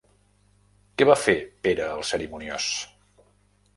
[1.01, 1.35] Què va fer
[1.67, 2.71] Pere el Cerimoniós?